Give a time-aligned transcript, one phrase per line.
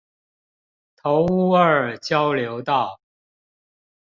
[0.95, 2.99] 頭屋二交流道